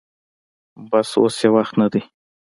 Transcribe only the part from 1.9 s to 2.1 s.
دې.